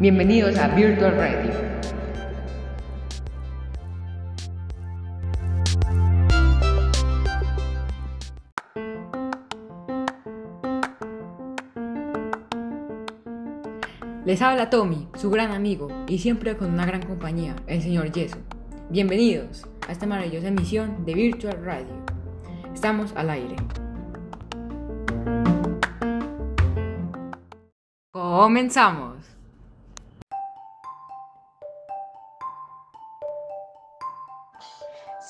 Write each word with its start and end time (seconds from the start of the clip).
Bienvenidos 0.00 0.56
a 0.56 0.68
Virtual 0.68 1.14
Radio. 1.14 1.50
Les 14.24 14.40
habla 14.40 14.70
Tommy, 14.70 15.06
su 15.16 15.28
gran 15.28 15.50
amigo, 15.50 15.88
y 16.08 16.16
siempre 16.16 16.56
con 16.56 16.72
una 16.72 16.86
gran 16.86 17.02
compañía, 17.02 17.54
el 17.66 17.82
señor 17.82 18.10
Yeso. 18.10 18.38
Bienvenidos 18.88 19.66
a 19.86 19.92
esta 19.92 20.06
maravillosa 20.06 20.48
emisión 20.48 21.04
de 21.04 21.12
Virtual 21.12 21.62
Radio. 21.62 21.92
Estamos 22.72 23.12
al 23.16 23.28
aire. 23.28 23.56
Comenzamos. 28.12 29.09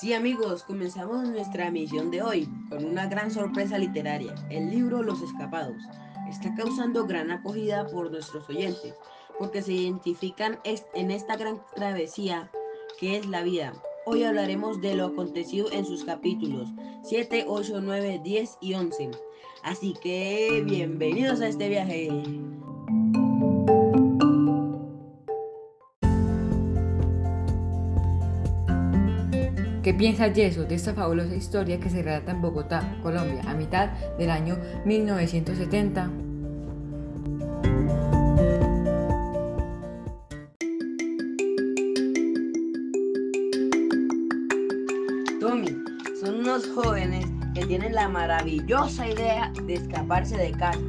Sí 0.01 0.13
amigos, 0.13 0.63
comenzamos 0.63 1.29
nuestra 1.29 1.69
misión 1.69 2.09
de 2.09 2.23
hoy 2.23 2.49
con 2.69 2.85
una 2.85 3.05
gran 3.05 3.29
sorpresa 3.29 3.77
literaria. 3.77 4.33
El 4.49 4.71
libro 4.71 5.03
Los 5.03 5.21
Escapados 5.21 5.77
está 6.27 6.55
causando 6.55 7.05
gran 7.05 7.29
acogida 7.29 7.85
por 7.85 8.09
nuestros 8.09 8.49
oyentes 8.49 8.95
porque 9.37 9.61
se 9.61 9.73
identifican 9.73 10.59
en 10.63 11.11
esta 11.11 11.37
gran 11.37 11.61
travesía 11.75 12.49
que 12.99 13.17
es 13.17 13.27
la 13.27 13.43
vida. 13.43 13.73
Hoy 14.07 14.23
hablaremos 14.23 14.81
de 14.81 14.95
lo 14.95 15.05
acontecido 15.05 15.71
en 15.71 15.85
sus 15.85 16.03
capítulos 16.03 16.67
7, 17.03 17.45
8, 17.47 17.81
9, 17.83 18.21
10 18.23 18.57
y 18.59 18.73
11. 18.73 19.11
Así 19.61 19.93
que 20.01 20.63
bienvenidos 20.65 21.41
a 21.41 21.47
este 21.47 21.69
viaje. 21.69 22.09
¿Qué 29.83 29.95
piensa 29.95 30.27
Yeso 30.27 30.65
de 30.65 30.75
esta 30.75 30.93
fabulosa 30.93 31.33
historia 31.33 31.79
que 31.79 31.89
se 31.89 32.03
relata 32.03 32.31
en 32.31 32.39
Bogotá, 32.39 32.99
Colombia, 33.01 33.41
a 33.47 33.55
mitad 33.55 33.89
del 34.19 34.29
año 34.29 34.55
1970? 34.85 36.07
Tommy, 45.39 45.75
son 46.19 46.41
unos 46.41 46.67
jóvenes 46.75 47.25
que 47.55 47.65
tienen 47.65 47.95
la 47.95 48.07
maravillosa 48.07 49.07
idea 49.07 49.51
de 49.65 49.73
escaparse 49.73 50.37
de 50.37 50.51
casa 50.51 50.79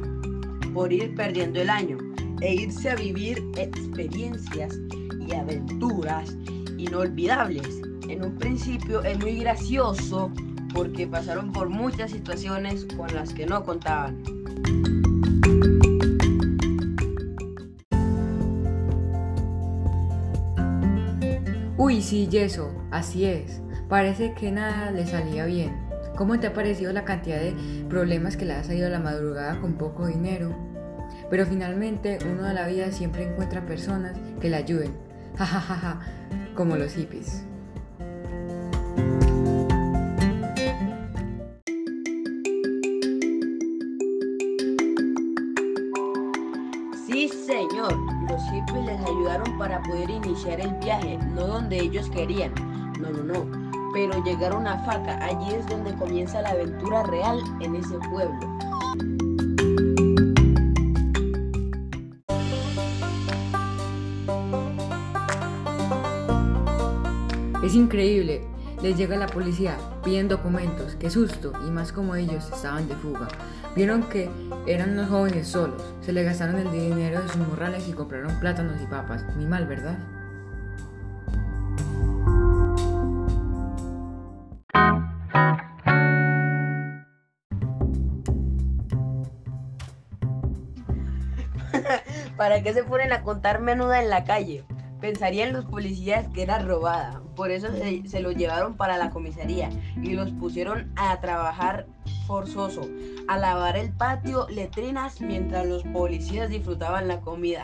por 0.71 0.93
ir 0.93 1.15
perdiendo 1.15 1.59
el 1.59 1.71
año 1.71 1.97
e 2.41 2.53
irse 2.53 2.91
a 2.91 2.95
vivir 2.95 3.43
experiencias 3.57 4.77
y 5.27 5.33
aventuras 5.33 6.37
inolvidables 6.77 7.82
en 8.07 8.23
un 8.23 8.37
principio 8.37 9.03
es 9.03 9.19
muy 9.19 9.39
gracioso 9.39 10.31
porque 10.73 11.07
pasaron 11.07 11.51
por 11.51 11.69
muchas 11.69 12.11
situaciones 12.11 12.85
con 12.97 13.13
las 13.13 13.33
que 13.33 13.45
no 13.45 13.63
contaban. 13.63 14.23
Uy, 21.77 22.01
sí, 22.01 22.27
Yeso, 22.27 22.71
así 22.91 23.25
es. 23.25 23.61
Parece 23.89 24.33
que 24.33 24.51
nada 24.51 24.91
le 24.91 25.05
salía 25.05 25.45
bien. 25.45 25.83
¿Cómo 26.15 26.39
te 26.39 26.47
ha 26.47 26.53
parecido 26.53 26.93
la 26.93 27.05
cantidad 27.05 27.39
de 27.39 27.55
problemas 27.89 28.37
que 28.37 28.45
le 28.45 28.53
ha 28.53 28.63
salido 28.63 28.87
a 28.87 28.89
la 28.89 28.99
madrugada 28.99 29.59
con 29.59 29.73
poco 29.73 30.07
dinero? 30.07 30.55
Pero 31.29 31.45
finalmente 31.45 32.19
uno 32.31 32.43
de 32.43 32.53
la 32.53 32.67
vida 32.67 32.91
siempre 32.91 33.23
encuentra 33.23 33.65
personas 33.65 34.17
que 34.39 34.49
le 34.49 34.57
ayuden. 34.57 34.93
Ja, 35.37 35.99
como 36.55 36.77
los 36.77 36.93
hippies. 36.93 37.43
Señor. 47.69 47.93
Los 48.29 48.41
hippies 48.49 48.85
les 48.85 48.99
ayudaron 49.01 49.57
para 49.57 49.81
poder 49.83 50.09
iniciar 50.09 50.59
el 50.59 50.73
viaje, 50.75 51.17
no 51.33 51.47
donde 51.47 51.79
ellos 51.79 52.09
querían. 52.09 52.53
No, 52.99 53.09
no, 53.09 53.23
no. 53.23 53.91
Pero 53.93 54.23
llegaron 54.23 54.67
a 54.67 54.79
Faca. 54.79 55.23
Allí 55.23 55.53
es 55.53 55.67
donde 55.67 55.93
comienza 55.95 56.41
la 56.41 56.49
aventura 56.49 57.03
real 57.03 57.39
en 57.61 57.75
ese 57.75 57.97
pueblo. 58.09 58.39
Es 67.63 67.75
increíble. 67.75 68.45
Les 68.81 68.97
llega 68.97 69.15
la 69.15 69.27
policía, 69.27 69.77
piden 70.03 70.27
documentos, 70.27 70.97
qué 70.99 71.09
susto, 71.09 71.53
y 71.65 71.71
más 71.71 71.93
como 71.93 72.15
ellos 72.15 72.49
estaban 72.53 72.89
de 72.89 72.95
fuga. 72.95 73.29
Vieron 73.75 74.03
que 74.03 74.29
eran 74.67 74.91
unos 74.91 75.09
jóvenes 75.09 75.47
solos, 75.47 75.81
se 76.01 76.13
le 76.13 76.21
gastaron 76.23 76.59
el 76.59 76.71
dinero 76.71 77.23
de 77.23 77.27
sus 77.27 77.37
morrales 77.37 77.87
y 77.87 77.93
compraron 77.93 78.39
plátanos 78.39 78.79
y 78.79 78.85
papas. 78.85 79.25
Ni 79.35 79.47
mal, 79.47 79.65
¿verdad? 79.65 79.97
¿Para 92.37 92.61
qué 92.61 92.73
se 92.73 92.83
ponen 92.83 93.11
a 93.11 93.23
contar 93.23 93.59
menuda 93.59 94.03
en 94.03 94.11
la 94.11 94.23
calle? 94.23 94.63
Pensarían 95.01 95.51
los 95.51 95.65
policías 95.65 96.27
que 96.27 96.43
era 96.43 96.59
robada, 96.59 97.23
por 97.35 97.49
eso 97.49 97.69
se, 98.05 98.19
lo 98.19 98.31
llevaron 98.31 98.77
para 98.77 98.97
la 98.97 99.09
comisaría 99.09 99.69
y 100.01 100.13
los 100.13 100.31
pusieron 100.31 100.91
a 100.95 101.19
trabajar 101.19 101.87
forzoso, 102.23 102.81
a 103.27 103.37
lavar 103.37 103.77
el 103.77 103.91
patio, 103.91 104.47
letrinas, 104.49 105.21
mientras 105.21 105.65
los 105.65 105.83
policías 105.83 106.49
disfrutaban 106.49 107.07
la 107.07 107.21
comida. 107.21 107.63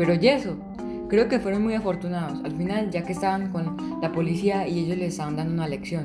Pero 0.00 0.14
Yeso, 0.14 0.56
creo 1.10 1.28
que 1.28 1.40
fueron 1.40 1.62
muy 1.62 1.74
afortunados 1.74 2.42
al 2.42 2.56
final 2.56 2.90
ya 2.90 3.04
que 3.04 3.12
estaban 3.12 3.52
con 3.52 4.00
la 4.00 4.10
policía 4.12 4.66
y 4.66 4.78
ellos 4.78 4.96
les 4.96 5.08
estaban 5.08 5.36
dando 5.36 5.52
una 5.52 5.68
lección. 5.68 6.04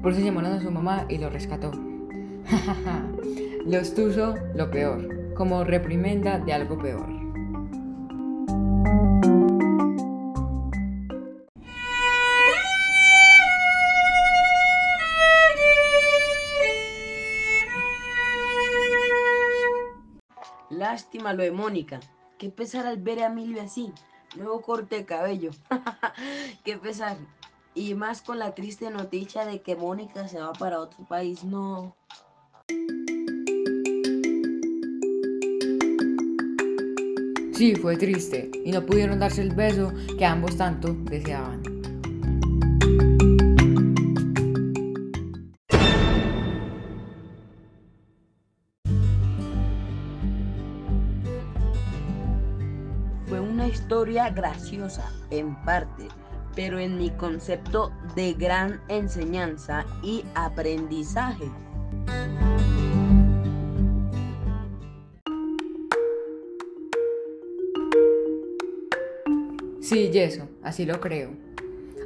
Por 0.00 0.12
eso 0.12 0.22
llamaron 0.22 0.54
a 0.54 0.62
su 0.62 0.70
mamá 0.70 1.04
y 1.10 1.18
lo 1.18 1.28
rescató. 1.28 1.70
Los 3.66 3.94
tuso 3.94 4.34
lo 4.54 4.70
peor, 4.70 5.34
como 5.34 5.64
reprimenda 5.64 6.38
de 6.38 6.52
algo 6.52 6.78
peor. 6.78 7.23
Lástima 20.84 21.32
lo 21.32 21.42
de 21.42 21.50
Mónica. 21.50 21.98
Qué 22.36 22.50
pesar 22.50 22.86
al 22.86 22.98
ver 22.98 23.20
a 23.20 23.28
Emilio 23.28 23.62
así. 23.62 23.90
Nuevo 24.36 24.60
corte 24.60 24.96
de 24.96 25.06
cabello. 25.06 25.50
Qué 26.62 26.76
pesar. 26.76 27.16
Y 27.74 27.94
más 27.94 28.20
con 28.20 28.38
la 28.38 28.54
triste 28.54 28.90
noticia 28.90 29.46
de 29.46 29.62
que 29.62 29.76
Mónica 29.76 30.28
se 30.28 30.38
va 30.40 30.52
para 30.52 30.80
otro 30.80 31.02
país, 31.06 31.42
no. 31.42 31.96
Sí, 37.54 37.74
fue 37.76 37.96
triste 37.96 38.50
y 38.62 38.70
no 38.70 38.84
pudieron 38.84 39.18
darse 39.18 39.40
el 39.40 39.54
beso 39.54 39.90
que 40.18 40.26
ambos 40.26 40.58
tanto 40.58 40.92
deseaban. 40.92 41.73
Historia 53.74 54.30
graciosa, 54.30 55.10
en 55.30 55.56
parte, 55.64 56.06
pero 56.54 56.78
en 56.78 56.96
mi 56.96 57.10
concepto 57.10 57.90
de 58.14 58.32
gran 58.34 58.80
enseñanza 58.88 59.84
y 60.00 60.24
aprendizaje. 60.36 61.50
Sí, 69.80 70.10
Yeso, 70.10 70.48
así 70.62 70.86
lo 70.86 71.00
creo. 71.00 71.30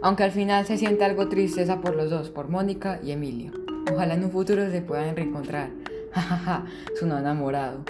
Aunque 0.00 0.25
al 0.25 0.32
final 0.32 0.65
se 0.65 0.79
siente 0.79 1.05
algo 1.05 1.29
tristeza 1.29 1.82
por 1.82 1.94
los 1.94 2.09
dos, 2.09 2.31
por 2.31 2.49
Mónica 2.49 2.99
y 3.05 3.12
Emilio. 3.12 3.53
Ojalá 3.93 4.15
en 4.15 4.25
un 4.25 4.31
futuro 4.31 4.70
se 4.70 4.81
puedan 4.81 5.15
reencontrar. 5.15 5.70
Jajaja, 6.12 6.65
su 6.99 7.06
no 7.06 7.19
enamorado. 7.19 7.85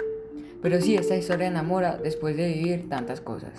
Pero 0.61 0.81
sí, 0.81 0.95
esta 0.95 1.15
historia 1.15 1.47
enamora 1.47 1.97
después 1.97 2.35
de 2.35 2.47
vivir 2.47 2.89
tantas 2.89 3.21
cosas. 3.21 3.53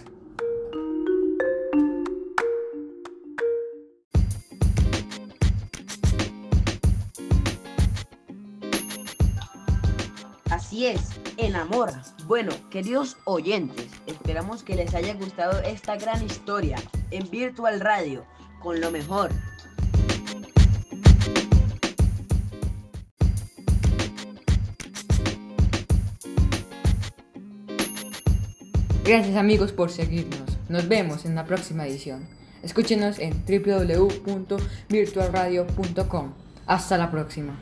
Así 10.51 10.87
es, 10.87 11.21
enamora. 11.39 12.03
Bueno, 12.27 12.53
queridos 12.71 13.17
oyentes, 13.25 13.89
esperamos 14.07 14.63
que 14.63 14.75
les 14.75 14.95
haya 14.95 15.15
gustado 15.15 15.61
esta 15.63 15.97
gran 15.97 16.25
historia 16.25 16.77
en 17.11 17.29
Virtual 17.31 17.81
Radio, 17.81 18.25
con 18.61 18.81
lo 18.81 18.91
mejor 18.91 19.31
Gracias 29.05 29.37
amigos 29.37 29.73
por 29.73 29.91
seguirnos. 29.91 30.59
Nos 30.69 30.87
vemos 30.87 31.25
en 31.25 31.35
la 31.35 31.47
próxima 31.47 31.87
edición. 31.87 32.27
Escúchenos 32.63 33.19
en 33.19 33.43
www.virtualradio.com. 33.47 36.33
Hasta 36.67 36.99
la 36.99 37.11
próxima. 37.11 37.59